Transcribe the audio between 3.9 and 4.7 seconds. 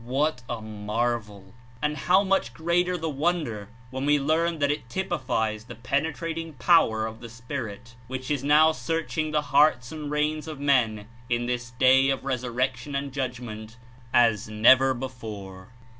when we learn